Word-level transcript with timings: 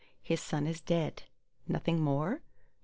"His 0.23 0.41
son 0.41 0.65
is 0.65 0.81
dead." 0.81 1.21
Nothing 1.67 1.99
more? 1.99 2.41